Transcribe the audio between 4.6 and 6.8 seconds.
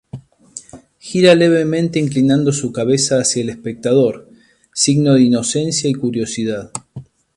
signo de inocencia y curiosidad.